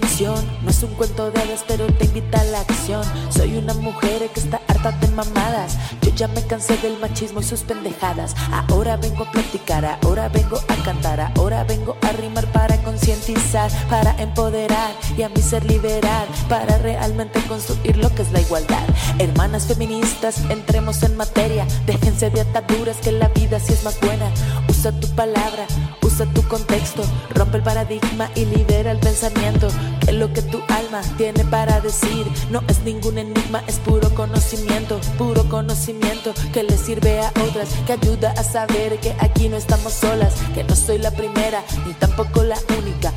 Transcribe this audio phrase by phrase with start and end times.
[0.00, 3.04] No es un cuento de hadas, pero te invita a la acción.
[3.30, 5.76] Soy una mujer que está harta de mamadas.
[6.02, 8.34] Yo ya me cansé del machismo y sus pendejadas.
[8.68, 14.20] Ahora vengo a platicar, ahora vengo a cantar, ahora vengo a rimar para concientizar, para
[14.20, 18.84] empoderar y a mí ser liberar, para realmente construir lo que es la igualdad.
[19.20, 21.66] Hermanas feministas, entremos en materia.
[21.86, 24.28] Déjense de ataduras que la vida sí es más buena.
[24.68, 25.66] Usa tu palabra,
[26.02, 27.04] usa tu contexto,
[27.56, 29.68] el paradigma y libera el pensamiento.
[30.04, 35.00] Que lo que tu alma tiene para decir no es ningún enigma, es puro conocimiento,
[35.16, 39.92] puro conocimiento que le sirve a otras, que ayuda a saber que aquí no estamos
[39.92, 43.12] solas, que no soy la primera ni tampoco la única,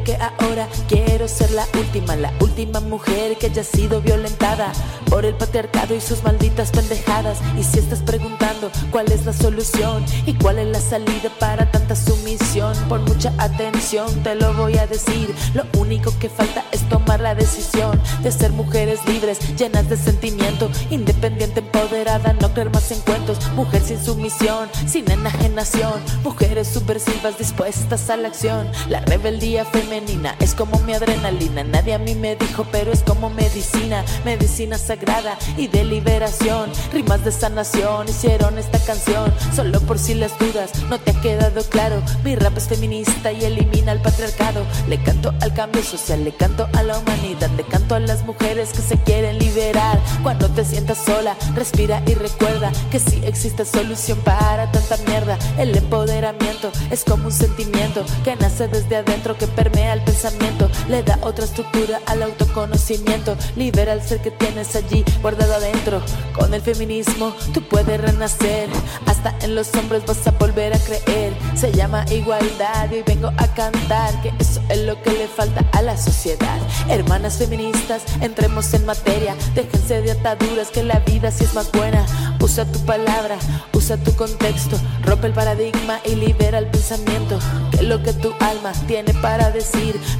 [0.00, 4.72] que ahora quiero ser la última, la última mujer que haya sido violentada
[5.10, 7.38] por el patriarcado y sus malditas pendejadas.
[7.58, 11.94] Y si estás preguntando cuál es la solución y cuál es la salida para tanta
[11.94, 15.34] sumisión, pon mucha atención, te lo voy a decir.
[15.54, 20.70] Lo único que falta es tomar la decisión de ser mujeres libres, llenas de sentimiento,
[20.90, 23.38] independiente, empoderada, no creer más en cuentos.
[23.54, 28.70] Mujer sin sumisión, sin enajenación, mujeres subversivas dispuestas a la acción.
[28.88, 31.64] La rebeldía femenina es como mi adrenalina.
[31.64, 36.70] Nadie a mí me dijo, pero es como medicina, medicina sagrada y de liberación.
[36.92, 41.62] Rimas de sanación hicieron esta canción, solo por si las dudas no te ha quedado
[41.64, 42.02] claro.
[42.24, 44.64] Mi rap es feminista y elimina el patriarcado.
[44.88, 48.70] Le canto al cambio social, le canto a la humanidad, le canto a las mujeres
[48.70, 49.98] que se quieren liberar.
[50.22, 55.38] Cuando te sientas sola, respira y recuerda que sí existe solución para tanta mierda.
[55.58, 61.02] El empoderamiento es como un sentimiento que nace desde adentro, que permea el pensamiento, le
[61.02, 66.00] da otra estructura al autoconocimiento, libera el ser que tienes allí guardado adentro.
[66.34, 68.68] Con el feminismo tú puedes renacer,
[69.06, 71.32] hasta en los hombres vas a volver a creer.
[71.54, 75.82] Se llama igualdad y vengo a cantar que eso es lo que le falta a
[75.82, 76.58] la sociedad.
[76.88, 82.04] Hermanas feministas, entremos en materia, déjense de ataduras que la vida sí es más buena.
[82.40, 83.36] Usa tu palabra,
[83.72, 87.38] usa tu contexto, rompe el paradigma y libera el pensamiento.
[87.70, 89.61] Que lo que tu alma tiene para decir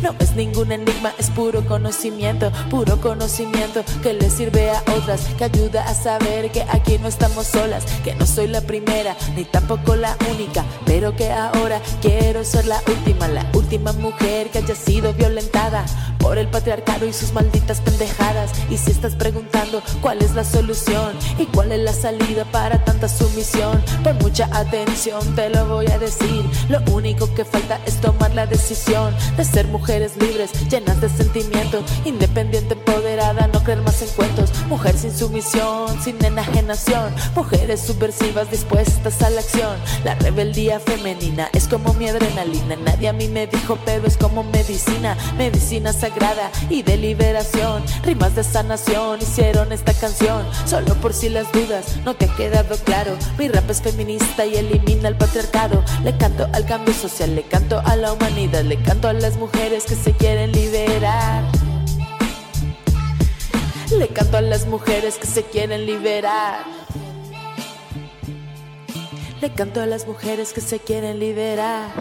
[0.02, 5.44] no es ningún enigma, es puro conocimiento, puro conocimiento que le sirve a otras, que
[5.44, 9.96] ayuda a saber que aquí no estamos solas, que no soy la primera ni tampoco
[9.96, 15.12] la única, pero que ahora quiero ser la última, la última mujer que haya sido
[15.12, 15.84] violentada
[16.22, 18.52] por el patriarcado y sus malditas pendejadas.
[18.70, 23.08] Y si estás preguntando cuál es la solución y cuál es la salida para tanta
[23.08, 26.44] sumisión, por mucha atención te lo voy a decir.
[26.68, 31.82] Lo único que falta es tomar la decisión de ser mujeres libres, llenas de sentimiento,
[32.04, 34.50] independiente, empoderada, no creer más en cuentos.
[34.68, 39.76] Mujer sin sumisión, sin enajenación, mujeres subversivas dispuestas a la acción.
[40.04, 42.76] La rebeldía femenina es como mi adrenalina.
[42.76, 47.82] Nadie a mí me dijo, pero es como medicina, medicina sagrada y de liberación.
[48.04, 52.76] Rimas de sanación hicieron esta canción, solo por si las dudas no te ha quedado
[52.78, 53.16] claro.
[53.38, 55.82] Mi rap es feminista y elimina el patriarcado.
[56.04, 59.84] Le canto al cambio social, le canto a la humanidad, le canto a las mujeres
[59.84, 61.44] que se quieren liberar.
[63.96, 66.64] Le canto a las mujeres que se quieren liberar.
[69.40, 71.92] Le canto a las mujeres que se quieren liberar.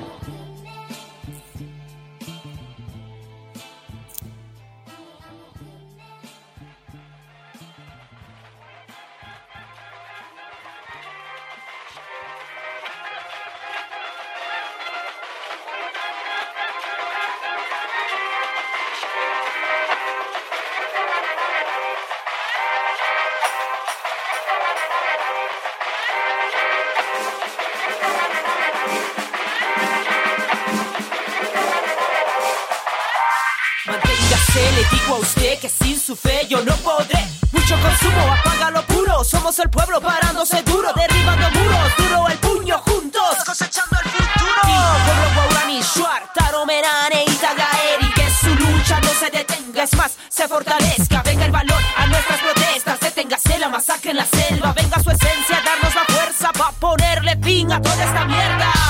[39.99, 43.35] Parándose duro, derribando muros, duro el puño juntos.
[43.45, 44.61] Cosechando el futuro.
[45.05, 48.13] Pueblo Guarani, Shuar, Taro, Merane y Tagaeri.
[48.13, 51.21] Que su lucha no se detenga, es más, se fortalezca.
[51.23, 52.99] Venga el valor a nuestras protestas.
[52.99, 54.73] Deténgase la masacre en la selva.
[54.73, 58.80] Venga su esencia, darnos la fuerza para ponerle fin a toda esta mierda.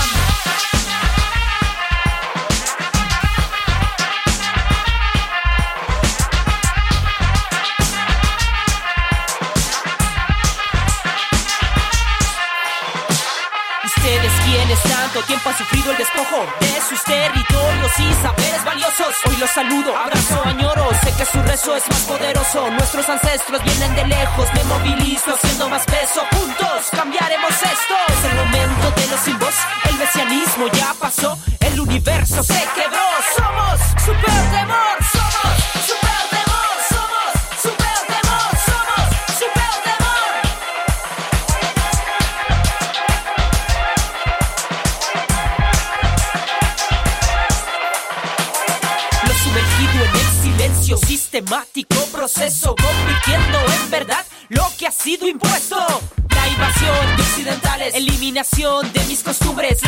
[15.52, 19.16] Han sufrido el despojo de sus territorios y saberes valiosos.
[19.28, 22.70] Hoy los saludo, abrazo, añoro, sé que su rezo es más poderoso.
[22.72, 26.22] Nuestros ancestros vienen de lejos, me movilizo haciendo más peso.
[26.32, 27.96] Juntos cambiaremos esto.
[28.08, 29.38] Es el momento de los sin
[29.90, 32.68] el mesianismo ya pasó, el universo se
[59.32, 59.82] costumbres,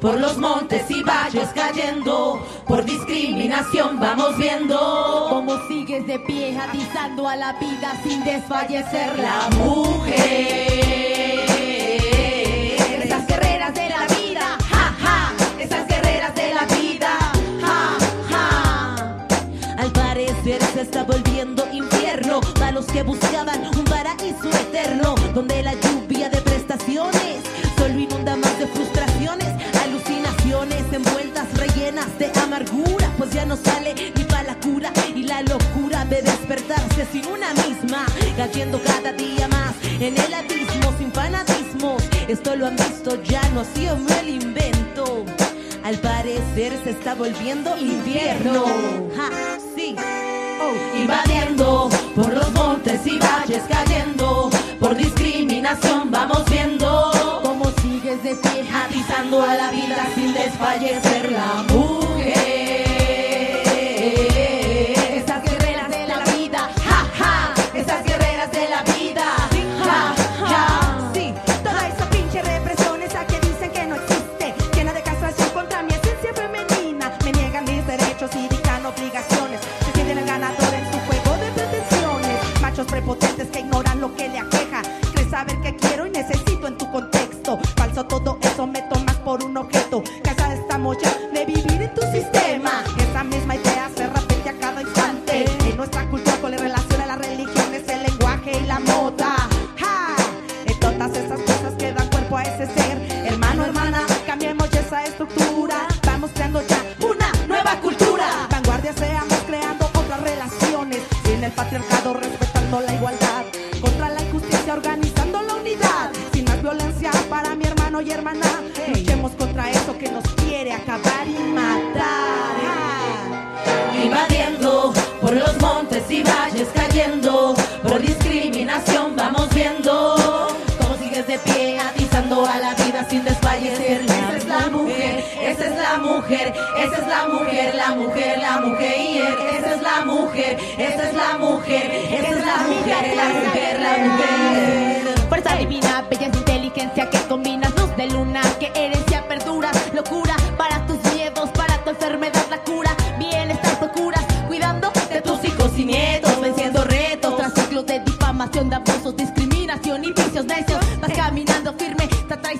[0.00, 5.26] por los montes y valles cayendo por discriminación vamos viendo.
[5.30, 10.24] Cómo sigues de pie, atizando a la vida sin desfallecer la mujer.
[13.04, 15.32] Esas guerreras de la vida, ja ja.
[15.60, 17.10] Esas guerreras de la vida
[17.60, 17.96] ja
[18.30, 19.76] ja.
[19.78, 24.50] Al parecer se está volviendo infierno para los que buscaban un paraíso
[37.14, 38.04] sin una misma
[38.36, 43.60] cayendo cada día más en el abismo sin fanatismos esto lo han visto ya no
[43.60, 45.24] ha sido el invento
[45.84, 48.64] al parecer se está volviendo invierno.
[49.14, 49.94] Ja, sí.
[49.98, 50.98] Oh.
[50.98, 54.48] Invadiendo por los montes y valles cayendo.
[54.80, 57.12] Por discriminación vamos viendo.
[57.44, 61.66] cómo sigues de pie, Atizando a la vida sin desfallecer la.
[79.04, 79.60] Obligaciones.
[79.84, 82.60] Se sienten el ganador en su juego de pretensiones.
[82.60, 84.63] Machos prepotentes que ignoran lo que le aqueja.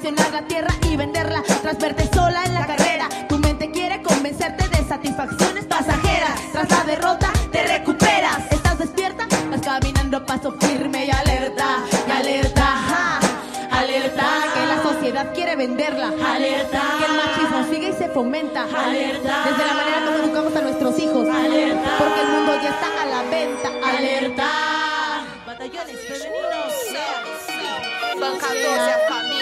[0.04, 3.08] Traicionar la tierra y venderla, tras verte sola en la carrera.
[3.26, 6.40] Tu mente quiere convencerte de satisfacciones pasajeras.
[6.52, 8.40] Tras la derrota te recuperas.
[8.50, 13.20] Estás despierta, vas caminando a paso firme y alerta, y alerta, ja,
[13.78, 14.26] alerta.
[14.54, 16.08] Que la sociedad quiere venderla.
[16.08, 16.82] Alerta.
[16.98, 18.64] Que el machismo sigue y se fomenta.
[18.64, 19.44] Alerta.
[19.46, 21.28] Desde la manera como educamos a nuestros hijos.
[21.28, 21.96] Alerta.
[21.98, 23.68] Porque el mundo ya está a la venta.
[23.84, 24.74] alerta
[25.46, 26.64] batallones femeninos
[28.18, 29.33] Bancadores é a família.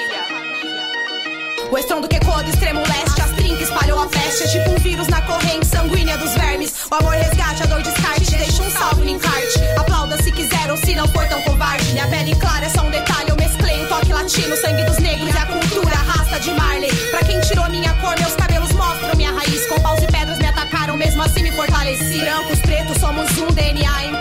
[1.73, 4.45] O estrondo que ecoa do extremo leste, as trinques espalhou a peste.
[4.45, 6.75] É tipo um vírus na corrente sanguínea dos vermes.
[6.91, 9.59] O amor resgate, a dor descarte, deixa um salve no encarte.
[9.79, 11.91] Aplauda se quiser ou se não for tão covarde.
[11.93, 15.35] Minha pele clara é só um detalhe, eu mesclei um toque latino, sangue dos negros
[15.35, 16.95] e a cultura arrasta de Marley.
[17.11, 19.67] Pra quem tirou minha cor, meus cabelos mostram minha raiz.
[19.67, 22.19] Com paus e pedras me atacaram, mesmo assim me fortaleci.
[22.19, 24.12] Brancos, pretos, somos um DNA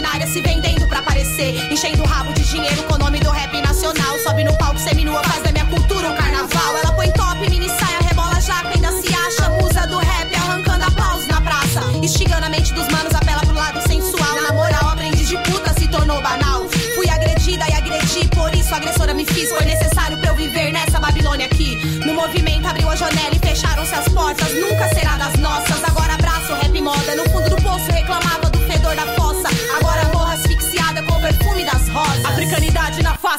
[0.00, 1.54] ordinária se vendendo pra aparecer.
[1.70, 4.18] Enchendo o rabo de dinheiro com o nome do rap nacional.
[4.24, 6.76] Sobe no palco seminua, faz da minha cultura um carnaval.
[6.82, 11.26] Ela põe top, mini saia, rebola jaca, ainda se acha musa do rap, arrancando aplausos
[11.26, 11.82] na praça.
[12.02, 14.42] Instigando a mente dos manos, apela pro lado sensual.
[14.42, 16.66] Na moral, aprendi de puta, se tornou banal.
[16.94, 19.50] Fui agredida e agredi, por isso agressora me fiz.
[19.50, 21.76] Foi necessário pra eu viver nessa Babilônia aqui.
[22.06, 24.48] No movimento abriu a janela e fecharam-se as portas.
[24.54, 25.89] Nunca será das nossas.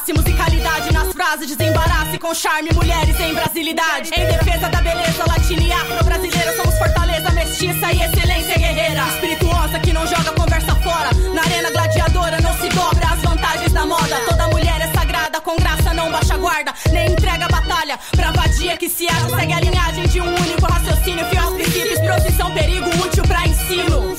[0.02, 1.46] Face, musicalidade nas frases.
[1.56, 4.10] Desembarace com charme, mulheres em brasilidade.
[4.14, 6.56] Em defesa da beleza latina e afro-brasileira.
[6.56, 9.02] Somos fortaleza mestiça e excelência guerreira.
[9.14, 11.10] Espirituosa que não joga conversa fora.
[11.34, 14.20] Na arena gladiadora não se dobra as vantagens da moda.
[14.28, 16.74] Toda mulher é sagrada, com graça não baixa guarda.
[16.90, 19.28] Nem entrega batalha pra vadia que se acha.
[19.36, 21.24] Segue a linhagem de um único raciocínio.
[21.26, 24.16] Fiel aos princípios, profissão, perigo útil pra ensino.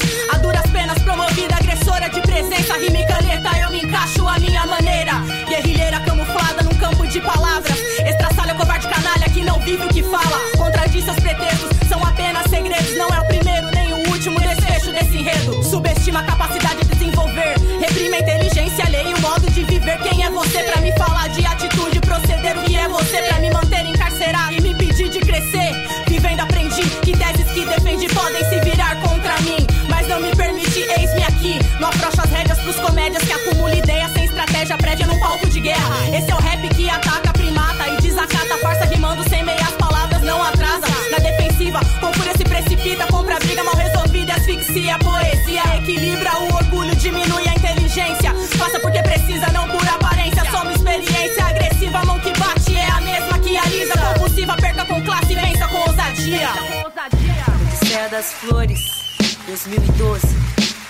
[9.81, 10.39] O que fala.
[10.57, 12.95] Contradiz seus pretextos, são apenas segredos.
[12.97, 15.63] Não é o primeiro nem o último desfecho desse enredo.
[15.63, 17.55] Subestima a capacidade de desenvolver.
[17.79, 19.97] Reprime a inteligência alheia o modo de viver.
[19.99, 22.57] Quem é você pra me falar de atitude, proceder?
[22.57, 25.73] O que é você pra me manter encarcerado e me impedir de crescer?
[26.07, 29.65] Vivendo aprendi que teses que defendi podem se virar contra mim.
[29.89, 31.59] Mas não me permite, eis-me aqui.
[31.79, 35.59] Não afrouxo as rédeas pros comédias que acumula ideias sem estratégia prévia num palco de
[35.59, 35.95] guerra.
[36.15, 36.39] Esse é o
[45.83, 48.33] Equilibra o orgulho, diminui a inteligência.
[48.57, 50.49] Faça porque precisa, não por aparência.
[50.49, 53.93] Só uma experiência agressiva, a mão que bate é a mesma que alisa.
[53.97, 56.49] Compulsiva, perca com classe, vença com ousadia.
[57.67, 58.79] Odisseia das Flores,
[59.45, 60.25] 2012.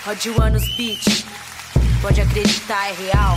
[0.06, 1.26] Rod Anos Beach.
[2.00, 3.36] Pode acreditar, é real.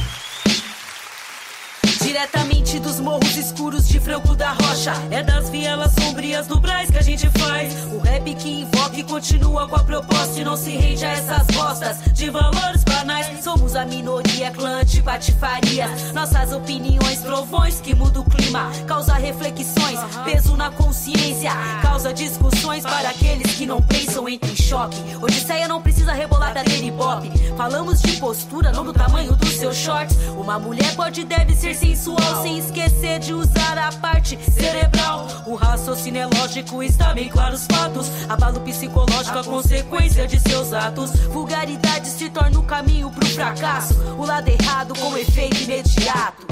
[2.07, 4.93] Diretamente dos morros escuros de Franco da Rocha.
[5.11, 7.73] É das vielas sombrias do Brás que a gente faz.
[7.91, 11.45] O rap que invoca e continua com a proposta e não se rende a essas
[11.47, 13.43] bostas de valores banais.
[13.43, 15.89] Somos a minoria, clã de patifaria.
[16.13, 18.71] Nossas opiniões, trovões que mudam o clima.
[18.87, 21.51] Causa reflexões, peso na consciência.
[21.81, 24.97] Causa discussões para aqueles que não pensam entre em choque.
[25.21, 27.29] Odisseia não precisa rebolar pra ter ibope.
[27.57, 30.15] Falamos de postura, não do tamanho dos seus shorts.
[30.37, 35.27] Uma mulher pode e deve ser sensual sem esquecer de usar a parte cerebral.
[35.47, 38.07] O raciocínio é lógico, está bem claro os fatos.
[38.29, 41.11] Abalo psicológico, a consequência de seus atos.
[41.27, 43.95] Vulgaridade se torna o caminho pro fracasso.
[44.17, 46.45] O lado errado com efeito imediato.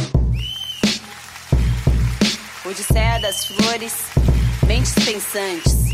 [2.66, 3.94] Odisseia das flores,
[4.66, 5.86] mentes pensantes.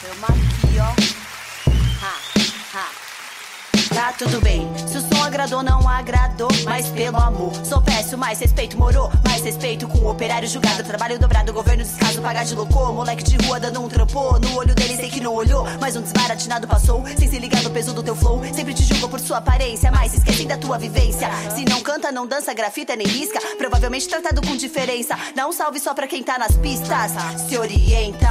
[0.00, 0.92] Tamo aqui, ó.
[2.04, 3.10] Ha, ha.
[3.94, 7.52] Tá tudo bem, se som agradou, não agradou, mas pelo amor.
[7.64, 10.82] Sou péssimo, mais respeito, morou, mais respeito com o operário julgado.
[10.82, 12.92] Trabalho dobrado, governo descaso, pagar de louco.
[12.92, 15.66] Moleque de rua dando um trampô, no olho dele sei que não olhou.
[15.80, 18.42] Mas um desbaratinado passou, sem se ligar no peso do teu flow.
[18.54, 21.28] Sempre te julgo por sua aparência, mas esquecem da tua vivência.
[21.54, 23.40] Se não canta, não dança, grafita nem risca.
[23.58, 25.18] Provavelmente tratado com diferença.
[25.34, 27.12] Dá um salve só pra quem tá nas pistas.
[27.46, 28.30] Se orienta,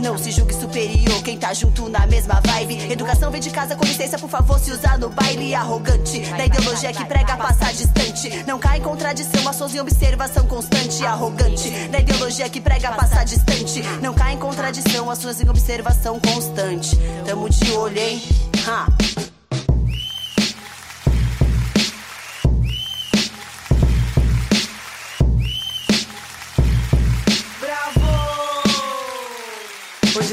[0.00, 1.22] não se julgue superior.
[1.22, 2.90] Quem tá junto na mesma vibe.
[2.90, 6.92] Educação vem de casa, com licença, por favor, se usar no baile arrogante da ideologia
[6.92, 8.44] que prega passar distante.
[8.46, 9.42] Não cai em contradição,
[9.74, 13.82] em observação constante, arrogante da ideologia que prega passar distante.
[14.00, 15.10] Não cai em contradição,
[15.40, 16.96] em observação constante.
[17.26, 18.22] Tamo de olho, hein?
[18.66, 19.11] Ha.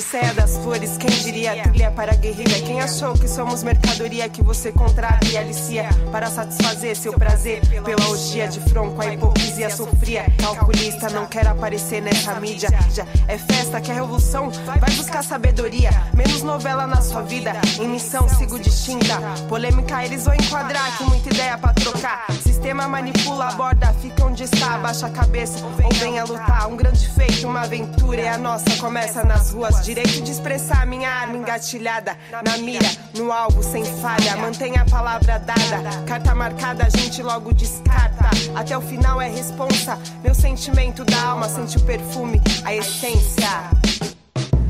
[0.10, 1.62] Odisseia das flores, quem diria?
[1.62, 2.60] Trilha para a guerrilha.
[2.64, 8.10] Quem achou que somos mercadoria que você contrata e alicia para satisfazer seu prazer pela
[8.10, 9.00] orgia de fronco?
[9.00, 10.26] A hipocrisia sofria.
[10.40, 12.70] Calculista, não quer aparecer nessa mídia.
[12.92, 14.50] Já é festa, quer revolução?
[14.66, 15.92] Vai buscar sabedoria.
[16.16, 17.52] Menos novela na sua vida.
[17.80, 19.22] Em missão, sigo distinta.
[19.48, 20.98] Polêmica, eles vão enquadrar.
[20.98, 22.26] Que muita ideia pra trocar.
[22.42, 24.76] Sistema manipula, aborda, fica onde está.
[24.80, 26.68] Baixa a cabeça ou venha lutar.
[26.68, 28.76] Um grande feito, uma aventura é a nossa.
[28.78, 32.18] Começa nas ruas Direito de expressar minha arma engatilhada.
[32.32, 34.38] Na mira, no alvo, sem falha.
[34.38, 36.04] Mantenha a palavra dada.
[36.08, 38.30] Carta marcada, a gente logo descarta.
[38.56, 40.00] Até o final é responsa.
[40.24, 43.50] Meu sentimento da alma sente o perfume, a essência.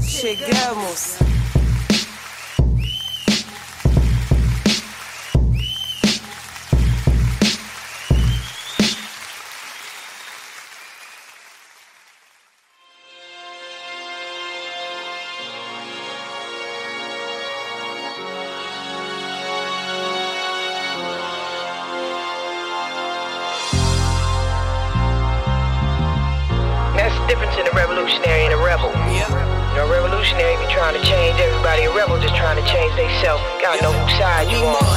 [0.01, 1.19] Chegamos.
[33.00, 33.41] they self.
[33.62, 34.89] Gotta know side you on.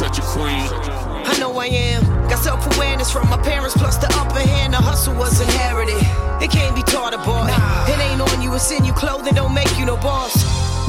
[0.00, 0.64] Such a queen.
[1.26, 2.02] I know I am.
[2.26, 4.09] Got self awareness from my parents, plus the
[5.00, 5.96] Hustle was inherited.
[6.44, 7.48] It can't be taught or bought.
[7.88, 8.92] It ain't on you, it's in you.
[8.92, 10.36] Clothing don't make you no boss.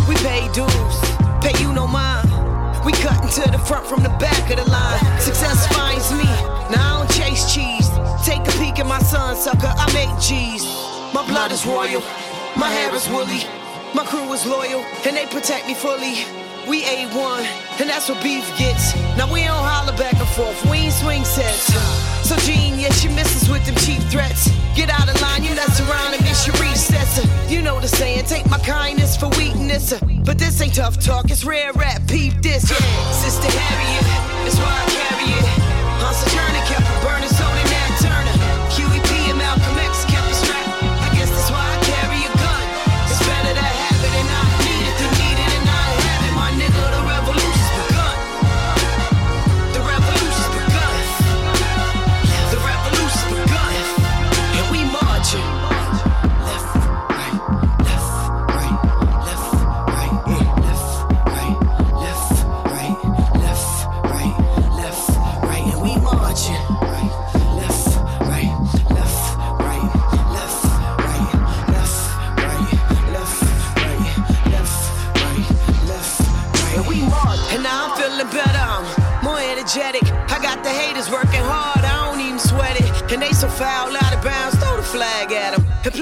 [0.06, 0.96] We pay dues,
[1.40, 2.28] pay you no mind.
[2.84, 5.00] We cutting to the front from the back of the line.
[5.18, 6.28] Success finds me.
[6.76, 7.88] Now I don't chase cheese.
[8.28, 9.72] Take a peek at my son, sucker.
[9.72, 10.68] I make G's.
[11.16, 12.04] My blood is royal.
[12.60, 13.48] My hair is woolly.
[13.96, 16.28] My crew is loyal, and they protect me fully.
[16.68, 17.48] We A1,
[17.80, 18.94] and that's what beef gets.
[19.16, 22.21] Now we don't holler back and forth, we ain't swing sets.
[22.32, 24.50] So genius, you miss us with them cheap threats.
[24.74, 27.20] Get out of line, you mess around and miss your recess.
[27.52, 29.94] You know the saying, take my kindness for weakness.
[30.24, 33.12] But this ain't tough talk, it's rare rap, peep this, yeah.
[33.12, 34.06] Sister Harriet,
[34.46, 35.52] that's why I carry it.
[36.32, 36.51] Turner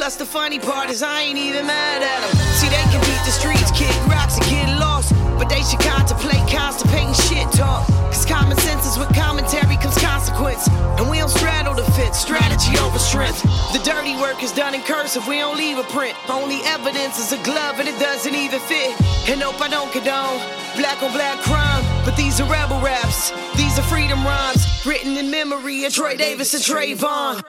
[0.09, 2.33] plus the funny part is I ain't even mad at them.
[2.57, 5.13] See they can beat the streets, kick rocks and get lost.
[5.37, 7.85] But they should contemplate constipating shit talk.
[8.09, 10.67] Cause common sense is with commentary comes consequence.
[10.97, 13.43] And we don't straddle the fence, strategy over strength.
[13.69, 16.17] The dirty work is done in cursive, we don't leave a print.
[16.27, 18.97] Only evidence is a glove and it doesn't even fit.
[19.29, 20.41] And nope, I don't condone
[20.73, 21.85] black on black crime.
[22.03, 24.65] But these are rebel raps, these are freedom rhymes.
[24.87, 27.43] Written in memory of Troy Davis and Trayvon.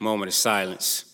[0.00, 1.11] Moment of silence.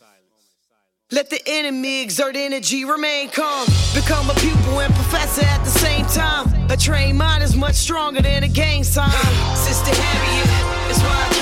[1.11, 3.67] Let the enemy exert energy, remain calm.
[3.95, 6.71] Become a pupil and professor at the same time.
[6.71, 9.11] A trained mind is much stronger than a gang sign.
[9.57, 10.47] Sister Harriet,
[10.87, 11.38] that's why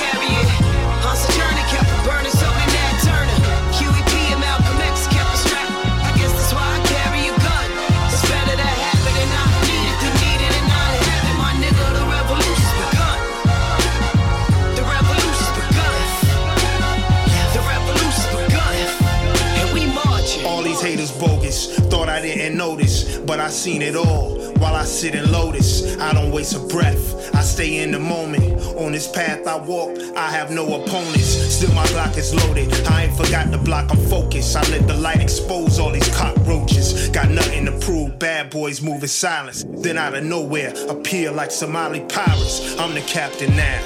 [21.19, 24.37] bogus, thought I didn't notice, but I seen it all.
[24.57, 27.35] While I sit in lotus, I don't waste a breath.
[27.35, 28.61] I stay in the moment.
[28.77, 31.27] On this path I walk, I have no opponents.
[31.55, 32.73] Still my Glock is loaded.
[32.87, 34.55] I ain't forgot the block, I'm focused.
[34.55, 37.09] I let the light expose all these cockroaches.
[37.09, 39.63] Got nothing to prove, bad boys move in silence.
[39.67, 42.77] Then out of nowhere, appear like Somali pirates.
[42.79, 43.81] I'm the captain now.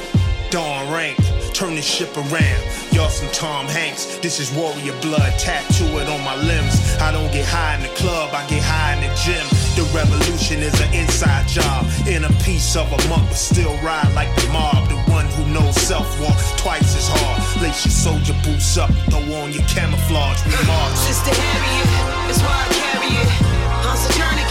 [0.50, 1.18] Dawn rank,
[1.54, 2.62] turn this ship around.
[2.92, 6.76] Y'all some Tom Hanks, this is warrior blood, tattoo it on my limbs.
[7.00, 9.46] I don't get high in the club, I get high in the gym.
[9.76, 11.86] The revolution is an inside job.
[12.08, 14.90] In a piece of a monk, but still ride like the mob.
[14.90, 17.40] The one who knows self walk twice as hard.
[17.62, 20.44] Lace your soldier boots up, throw on your camouflage.
[20.46, 20.96] We march.
[20.96, 23.52] Sister Harriet, that's why I carry it.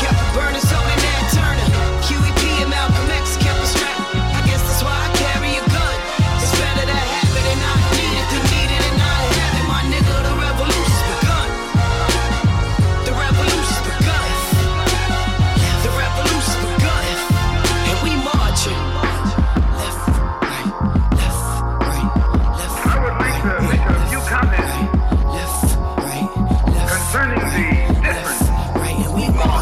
[0.01, 1.20] Kept it burning, so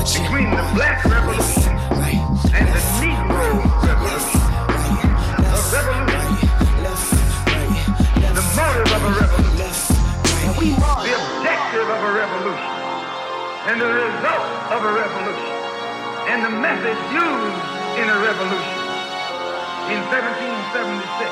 [0.09, 1.69] between the black revolution
[2.57, 4.41] and the Negro revolution.
[5.45, 6.49] A revolution.
[8.33, 10.01] The motive of a revolution.
[10.57, 12.73] The objective of a revolution.
[13.69, 15.53] And the result of a revolution.
[16.33, 17.69] And the method used
[18.01, 18.81] in a revolution.
[19.93, 21.29] In 1776.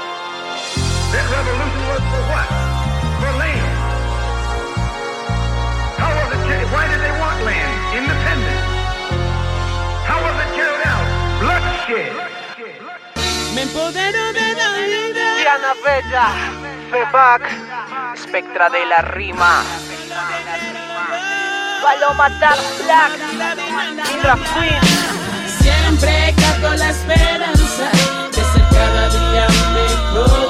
[1.17, 2.65] That revolution was for what?
[7.46, 7.74] Land?
[7.94, 8.66] Independence.
[10.09, 11.06] How was it carried out?
[11.40, 12.12] Bloodshed.
[13.54, 15.26] Me empodero de la vida.
[15.38, 16.26] Diana Bella,
[16.90, 17.42] Febac,
[18.18, 19.62] Spectra de la Rima.
[21.82, 23.12] Paloma Dark Black,
[24.12, 24.82] Indra Queen.
[25.62, 27.88] Siempre cargo la esperanza
[28.35, 30.45] de ser cada día mejor.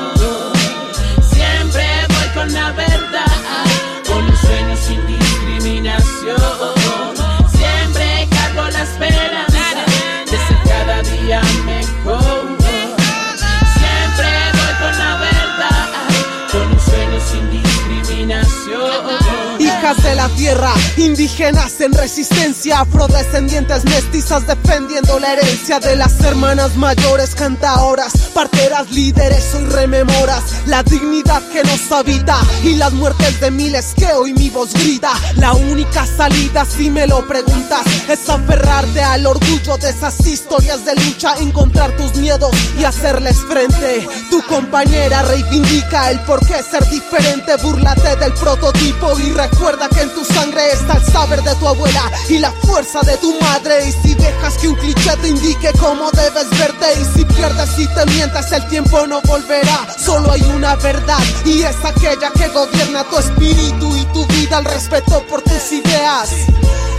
[19.87, 26.77] Hijas de la tierra, indígenas en resistencia, afrodescendientes mestizas defendiendo la herencia de las hermanas
[26.77, 33.51] mayores, cantaoras, parteras, líderes, hoy rememoras la dignidad que nos habita y las muertes de
[33.51, 35.11] miles que hoy mi voz grita.
[35.37, 40.95] La única salida, si me lo preguntas, es aferrarte al orgullo de esas historias de
[40.95, 44.07] lucha, encontrar tus miedos y hacerles frente.
[44.31, 50.15] Tu compañera reivindica el por qué ser diferente, búrlate del prototipo y recuerda que en
[50.15, 53.89] tu sangre está el saber de tu abuela y la fuerza de tu madre.
[53.89, 57.87] Y si dejas que un cliché te indique cómo debes verte, y si pierdes y
[57.89, 59.87] te mientas, el tiempo no volverá.
[59.99, 64.59] Solo hay una verdad y es aquella que gobierna tu espíritu y tu vida.
[64.59, 66.31] El respeto por tus ideas,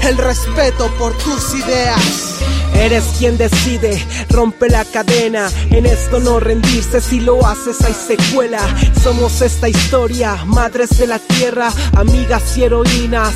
[0.03, 2.01] el respeto por tus ideas.
[2.73, 5.49] Eres quien decide, rompe la cadena.
[5.71, 8.59] En esto no rendirse, si lo haces hay secuela.
[9.01, 12.86] Somos esta historia, madres de la tierra, amigas y heroínas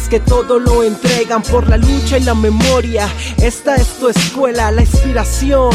[0.10, 3.08] que todo lo entregan por la lucha y la memoria.
[3.42, 5.72] Esta es tu escuela, la inspiración.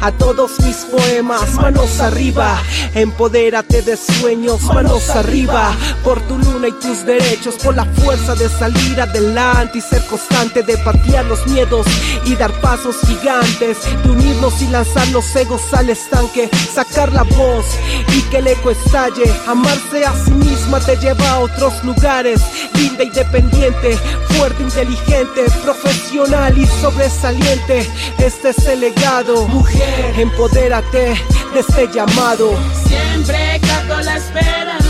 [0.00, 2.60] A todos mis poemas, manos arriba.
[2.94, 5.76] Empodérate de sueños, manos arriba.
[6.04, 10.62] Por tu luna y tus derechos, por la fuerza de salir adelante y ser constante
[10.62, 11.86] de patear los miedos
[12.24, 17.66] y dar pasos gigantes, de unirnos y lanzar los egos al estanque, sacar la voz
[18.08, 19.32] y que el eco estalle.
[19.46, 22.40] Amarse a sí misma te lleva a otros lugares,
[22.74, 23.96] linda, independiente,
[24.36, 27.86] fuerte, inteligente, profesional y sobresaliente.
[28.18, 31.14] Este es el legado, mujer, empodérate
[31.52, 32.54] de este llamado.
[32.86, 34.81] Siempre cargo la esperanza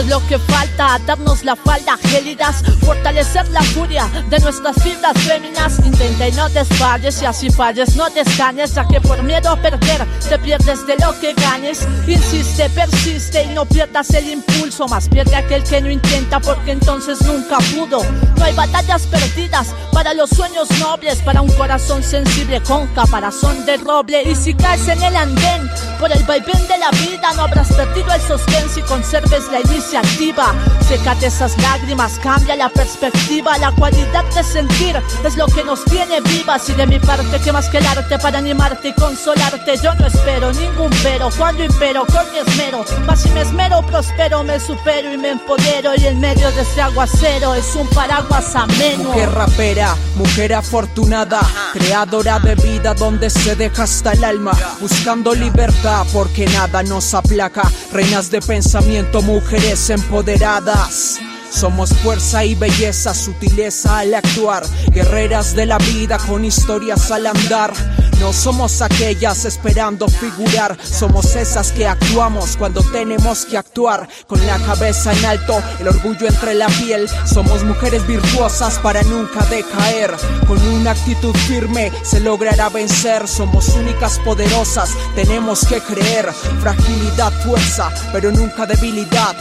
[0.00, 5.78] Es lo que falta, darnos la falda gélidas, fortalecer la furia de nuestras fibras féminas.
[5.84, 10.06] Intenta y no desfalles, y así falles, no descanes, ya que por miedo a perder
[10.26, 11.86] te pierdes de lo que ganes.
[12.06, 17.20] Insiste, persiste y no pierdas el impulso, más pierde aquel que no intenta porque entonces
[17.20, 18.02] nunca pudo.
[18.38, 23.76] No hay batallas perdidas para los sueños nobles, para un corazón sensible con caparazón de
[23.76, 24.22] roble.
[24.22, 28.10] Y si caes en el andén por el vaivén de la vida, no habrás perdido
[28.14, 30.54] el sostén si conserves la iniciativa.
[30.88, 33.58] Sécate esas lágrimas, cambia la perspectiva.
[33.58, 36.68] La cualidad de sentir es lo que nos tiene vivas.
[36.70, 39.76] Y de mi parte, que más que el arte para animarte y consolarte.
[39.76, 41.28] Yo no espero ningún pero.
[41.36, 45.92] Cuando impero con mi esmero, más si me esmero, prospero, me supero y me empodero.
[45.96, 49.10] Y en medio de ese aguacero es un paraguas ameno.
[49.10, 51.40] Mujer rapera, mujer afortunada,
[51.74, 57.62] creadora de vida donde se deja hasta el alma, buscando libertad porque nada nos aplaca.
[57.92, 61.20] Reinas de pensamiento, mujeres empoderadas.
[61.50, 67.72] Somos fuerza y belleza, sutileza al actuar, guerreras de la vida con historias al andar.
[68.20, 74.08] No somos aquellas esperando figurar, somos esas que actuamos cuando tenemos que actuar.
[74.26, 77.08] Con la cabeza en alto, el orgullo entre la piel.
[77.24, 80.14] Somos mujeres virtuosas para nunca decaer.
[80.46, 83.26] Con una actitud firme se logrará vencer.
[83.26, 86.30] Somos únicas poderosas, tenemos que creer.
[86.60, 89.34] Fragilidad, fuerza, pero nunca debilidad.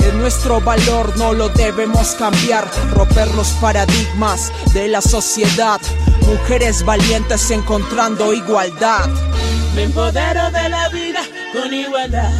[0.00, 5.80] Es nuestro valor, no lo debemos cambiar, romper los paradigmas de la sociedad.
[6.26, 9.08] Mujeres valientes encontrando igualdad.
[9.74, 11.20] Me empodero de la vida
[11.52, 12.30] con igualdad.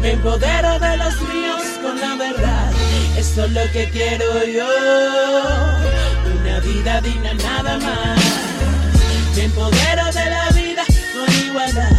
[0.00, 2.72] Me empodero de los míos con la verdad.
[3.16, 4.66] Esto es lo que quiero yo.
[6.40, 8.20] Una vida digna nada más.
[9.36, 11.90] Me empodero de la vida con igualdad.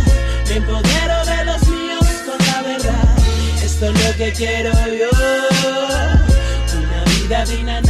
[0.47, 3.17] Me empodero de los míos con la verdad.
[3.63, 6.18] Esto es lo que quiero yo.
[7.29, 7.88] vida vine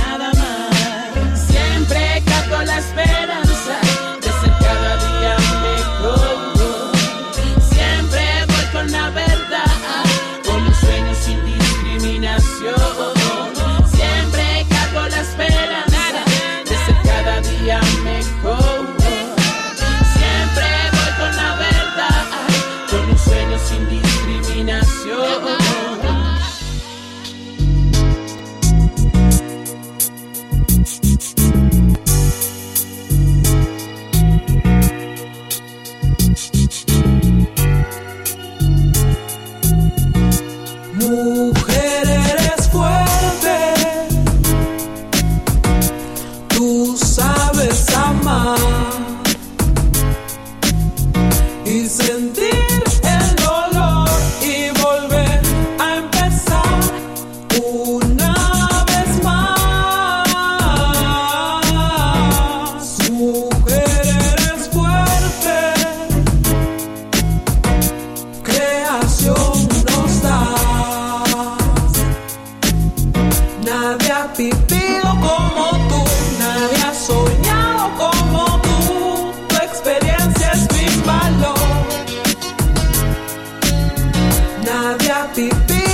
[84.92, 85.89] I'll be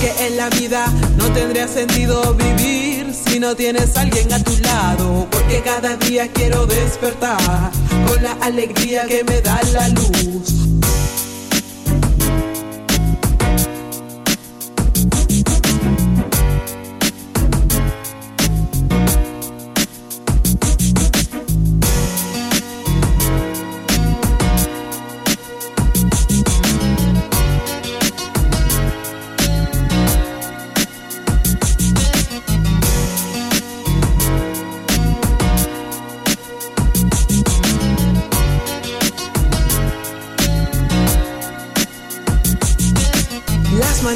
[0.00, 4.56] que en la vida no tendría sentido vivir si no tienes a alguien a tu
[4.58, 5.26] lado.
[5.30, 7.70] Porque cada día quiero despertar
[8.06, 10.75] con la alegría que me da la luz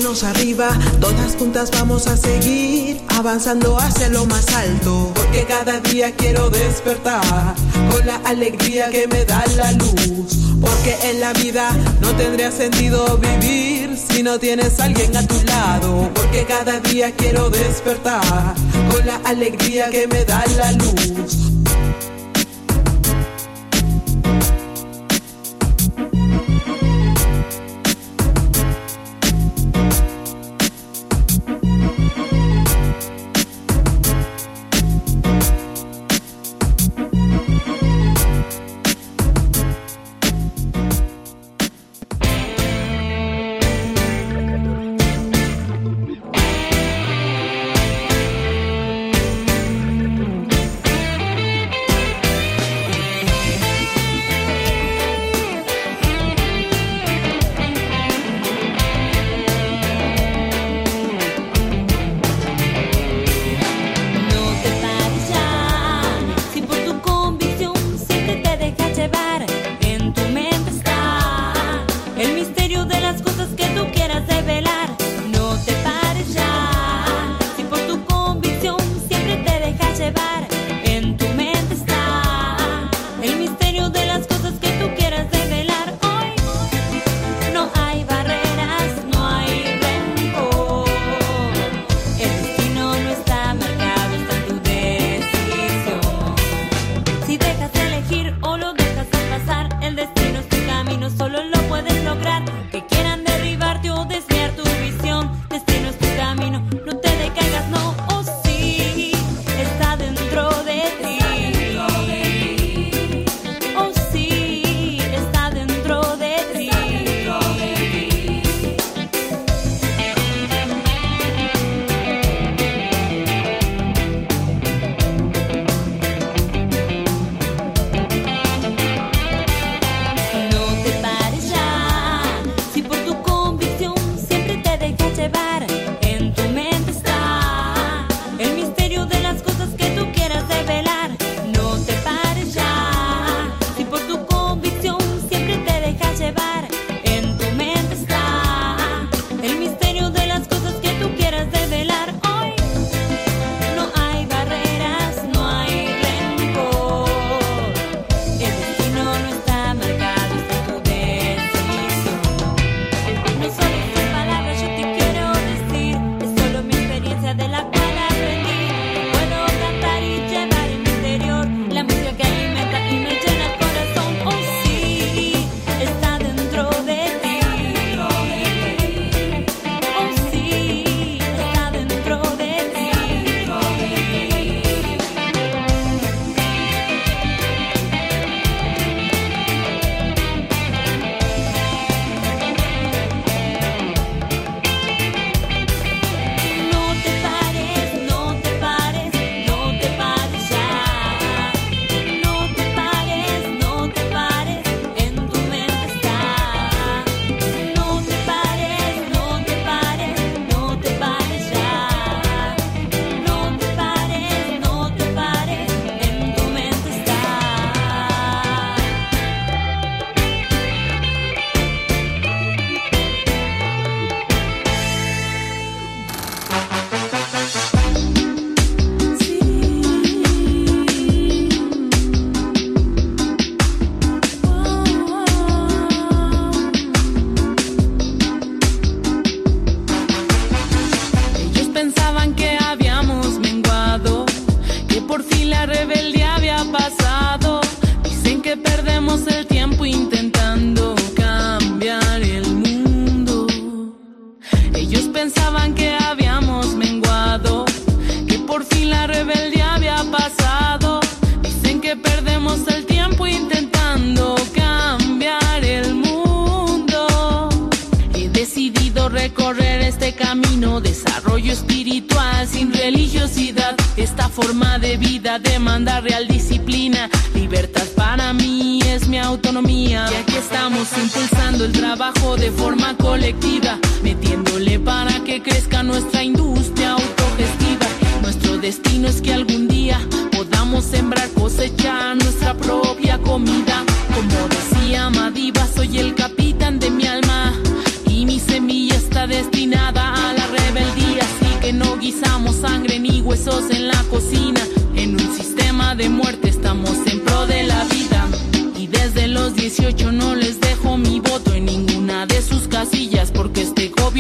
[0.01, 5.13] manos arriba, todas juntas vamos a seguir avanzando hacia lo más alto.
[5.15, 7.55] Porque cada día quiero despertar
[7.91, 10.39] con la alegría que me da la luz.
[10.59, 15.43] Porque en la vida no tendría sentido vivir si no tienes a alguien a tu
[15.45, 16.11] lado.
[16.15, 18.55] Porque cada día quiero despertar
[18.91, 21.50] con la alegría que me da la luz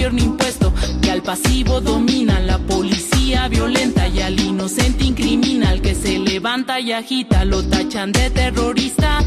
[0.00, 0.38] gobierno
[1.02, 6.80] que al pasivo domina la policía violenta y al inocente incrimina al que se levanta
[6.80, 9.18] y agita lo tachan de terrorista.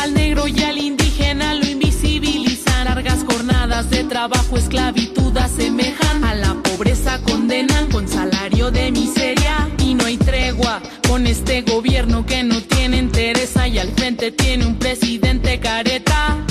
[0.00, 6.54] Al negro y al indígena lo invisibilizan largas jornadas de trabajo esclavitud asemejan a la
[6.54, 9.68] pobreza condenan con salario de miseria.
[9.84, 14.64] Y no hay tregua con este gobierno que no tiene interés y al frente tiene
[14.64, 16.46] un presidente careta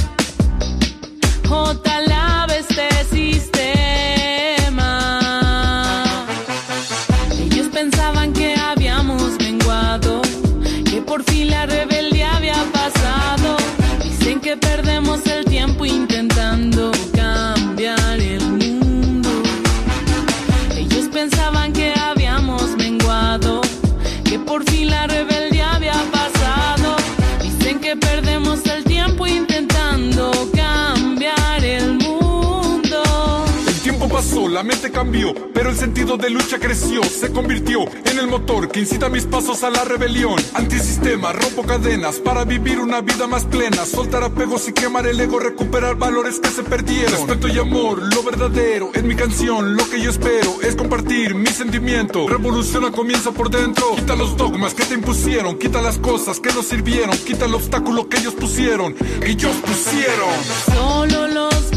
[35.54, 39.64] pero el sentido de lucha creció, se convirtió en el motor que incita mis pasos
[39.64, 40.36] a la rebelión.
[40.54, 45.40] Antisistema, rompo cadenas para vivir una vida más plena, soltar apegos y quemar el ego,
[45.40, 47.14] recuperar valores que se perdieron.
[47.14, 51.48] Respeto y amor, lo verdadero, en mi canción, lo que yo espero es compartir mi
[51.48, 52.28] sentimiento.
[52.28, 56.62] Revoluciona comienza por dentro, quita los dogmas que te impusieron, quita las cosas que no
[56.62, 58.94] sirvieron, quita el obstáculo que ellos pusieron,
[59.24, 60.34] ellos pusieron.
[60.76, 61.69] Solo los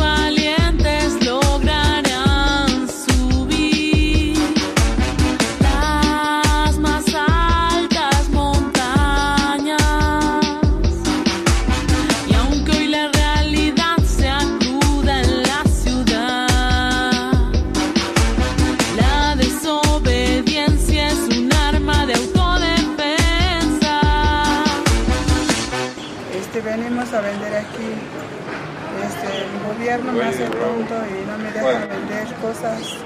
[29.93, 32.97] gobierno me hace pronto y no me deja vender cosas.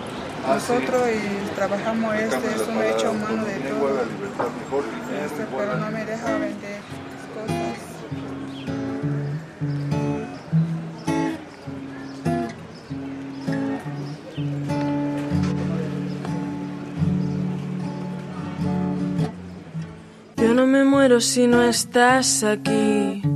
[0.46, 4.02] Nosotros y trabajamos este, es un hecho humano de todo.
[5.24, 6.80] Este, pero no me deja vender
[7.34, 7.76] cosas.
[20.36, 23.35] Yo no me muero si no estás aquí.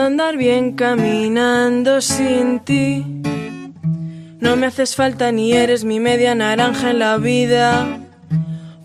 [0.00, 3.04] Andar bien caminando sin ti.
[4.40, 7.86] No me haces falta ni eres mi media naranja en la vida.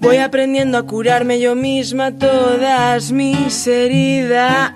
[0.02, 4.74] Voy aprendiendo a curarme yo misma todas mis heridas.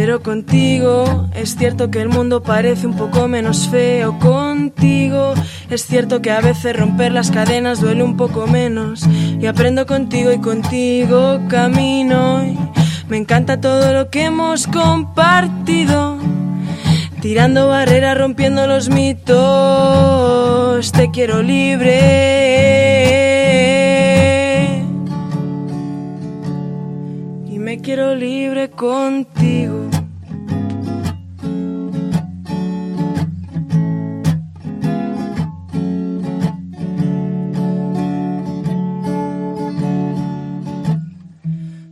[0.00, 4.18] Pero contigo es cierto que el mundo parece un poco menos feo.
[4.18, 5.34] Contigo
[5.68, 9.02] es cierto que a veces romper las cadenas duele un poco menos.
[9.38, 12.42] Y aprendo contigo y contigo camino.
[12.42, 12.56] Y
[13.10, 16.16] me encanta todo lo que hemos compartido.
[17.20, 19.30] Tirando barreras, rompiendo los mitos.
[20.92, 23.39] Te quiero libre.
[27.82, 29.88] Quiero libre contigo.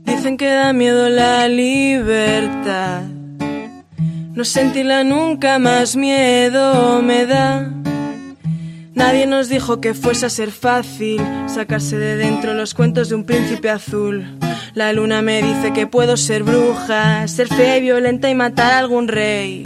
[0.05, 3.03] Dicen que da miedo la libertad.
[4.35, 7.78] No sentirla nunca más miedo me da.
[8.99, 13.23] Nadie nos dijo que fuese a ser fácil sacarse de dentro los cuentos de un
[13.23, 14.27] príncipe azul.
[14.75, 18.79] La luna me dice que puedo ser bruja, ser fea y violenta y matar a
[18.81, 19.63] algún rey.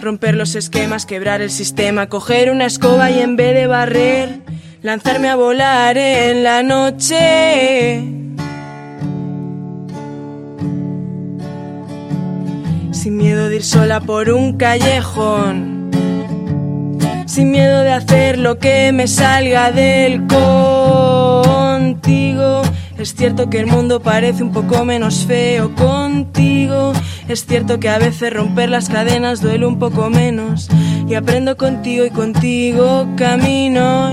[0.00, 4.38] Romper los esquemas, quebrar el sistema, coger una escoba y en vez de barrer,
[4.82, 8.04] lanzarme a volar en la noche.
[12.92, 15.79] Sin miedo de ir sola por un callejón.
[17.30, 21.92] Sin miedo de hacer lo que me salga del contigo.
[22.98, 26.92] Es cierto que el mundo parece un poco menos feo contigo.
[27.28, 30.68] Es cierto que a veces romper las cadenas duele un poco menos.
[31.08, 34.10] Y aprendo contigo y contigo camino.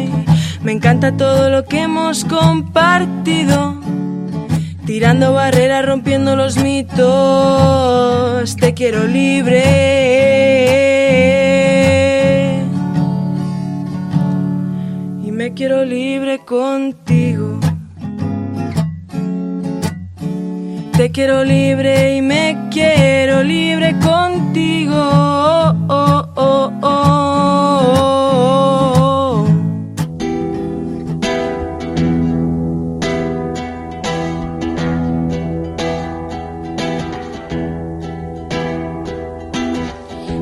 [0.61, 3.81] Me encanta todo lo que hemos compartido.
[4.85, 7.07] Tirando barreras, rompiendo los mitos.
[8.57, 9.97] Te quiero libre.
[15.47, 17.57] Me quiero libre contigo.
[20.97, 24.93] Te quiero libre y me quiero libre contigo.
[24.93, 27.47] Oh, oh, oh.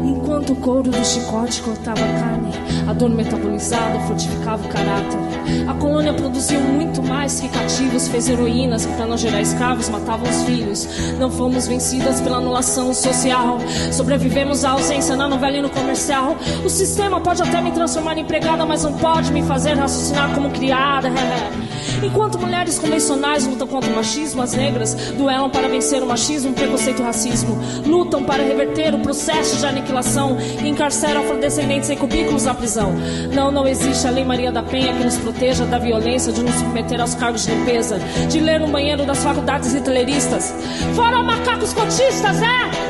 [0.03, 2.54] Enquanto o couro do chicote cortava carne,
[2.95, 5.24] dor metabolizada fortificava o caráter.
[5.67, 10.29] A colônia produziu muito mais que cativos, fez heroínas que, para não gerar escravos, matavam
[10.29, 10.87] os filhos.
[11.19, 13.57] Não fomos vencidas pela anulação social.
[13.91, 16.35] Sobrevivemos à ausência na novela e no comercial.
[16.63, 20.49] O sistema pode até me transformar em empregada, mas não pode me fazer raciocinar como
[20.49, 21.09] criada.
[22.03, 26.53] Enquanto mulheres convencionais lutam contra o machismo, as negras duelam para vencer o machismo, o
[26.53, 27.57] preconceito e o racismo.
[27.85, 32.93] Lutam para reverter o processo de aniquilação e encarceram afrodescendentes em cubículos na prisão.
[33.33, 36.55] Não, não existe a Lei Maria da Penha que nos proteja da violência, de nos
[36.55, 40.53] submeter aos cargos de limpeza, de ler no banheiro das faculdades hitleristas.
[40.95, 42.84] Fora macacos cotistas, é!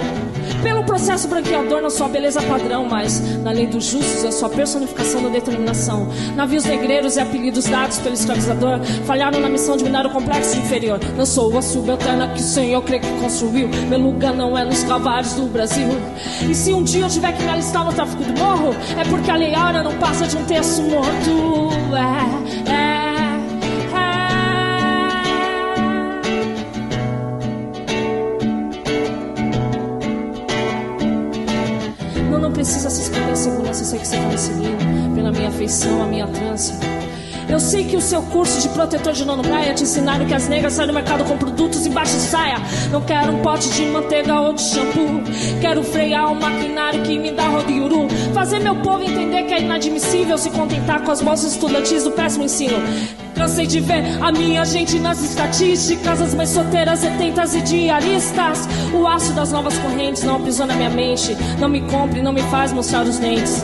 [0.65, 5.21] Pelo processo branqueador na sua beleza padrão, mas na lei dos justos é sua personificação
[5.21, 6.09] da determinação.
[6.35, 10.99] Navios negreiros e apelidos dados pelo escravizador falharam na missão de minar o complexo inferior.
[11.15, 13.67] Não sou a subalterna que o Senhor crê que construiu.
[13.67, 15.87] Meu lugar não é nos cavalos do Brasil.
[16.49, 19.29] E se um dia eu tiver que me alistar no tráfico do morro, é porque
[19.29, 21.69] a lei áurea não passa de um terço morto.
[22.65, 23.04] É, é.
[32.65, 36.07] Precisa se esconder segurança, eu sei que você tá me seguindo Pela minha afeição, a
[36.07, 36.73] minha trança
[37.47, 40.47] eu sei que o seu curso de protetor de nono praia te ensinaram que as
[40.47, 42.57] negras saem no mercado com produtos embaixo de saia.
[42.91, 45.21] Não quero um pote de manteiga ou de shampoo.
[45.61, 48.07] Quero frear o maquinário que me dá rodiuru.
[48.33, 52.45] Fazer meu povo entender que é inadmissível se contentar com as bolsas estudantis do péssimo
[52.45, 52.77] ensino.
[53.35, 58.67] Cansei de ver a minha gente nas estatísticas, as mães solteiras, setentas e diaristas.
[58.93, 61.35] O aço das novas correntes não aprisiona minha mente.
[61.59, 63.63] Não me compre, não me faz mostrar os dentes.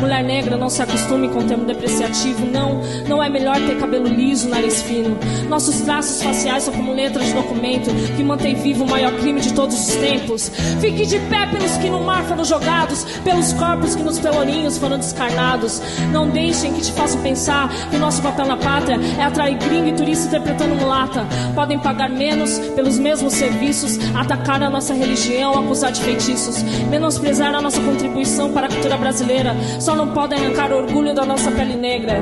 [0.00, 2.46] Mulher negra, não se acostume com o termo depreciativo.
[2.46, 5.16] Não, não é melhor ter cabelo liso, nariz fino.
[5.48, 9.52] Nossos traços faciais são como letras de documento que mantém vivo o maior crime de
[9.52, 10.50] todos os tempos.
[10.80, 14.98] Fique de pé pelos que no mar foram jogados, pelos corpos que nos pelourinhos foram
[14.98, 15.82] descarnados.
[16.10, 19.88] Não deixem que te façam pensar que o nosso papel na pátria é atrair gringo
[19.88, 21.26] e turista interpretando mulata.
[21.54, 27.60] Podem pagar menos pelos mesmos serviços, atacar a nossa religião, acusar de feitiços, menosprezar a
[27.60, 29.54] nossa contribuição para a cultura brasileira.
[29.80, 32.20] Só não podem arrancar o orgulho da nossa pele negra.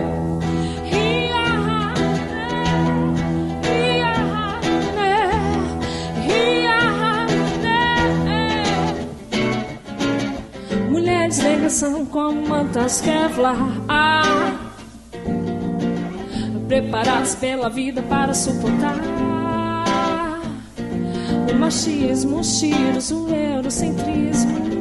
[10.88, 13.56] Mulheres negras são como mantas Kevlar
[13.88, 14.54] ah,
[16.66, 18.96] Preparadas pela vida para suportar.
[21.50, 24.79] O machismo, os tiros, o eurocentrismo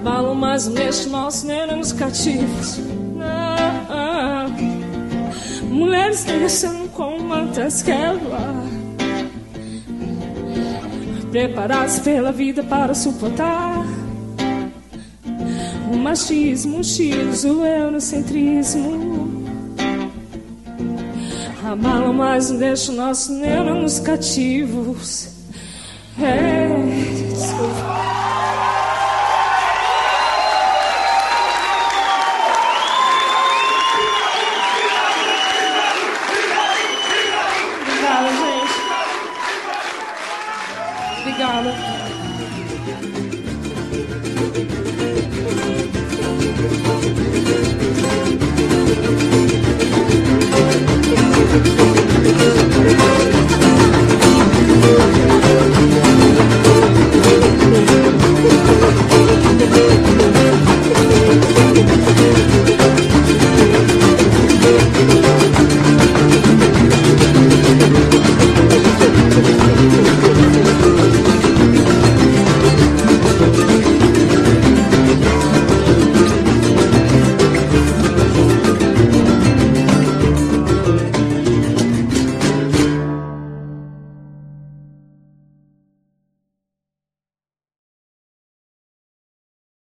[0.00, 2.80] abalam mais neste nosso nervos cativos.
[3.20, 4.46] Ah.
[5.68, 8.38] Mulheres crescendo com mantas quebra,
[11.30, 13.84] preparadas pela vida para suportar
[15.92, 19.44] o machismo, os tiros, o eurocentrismo.
[21.62, 25.28] Abalam mais neste nosso nervos cativos.
[26.20, 26.59] É,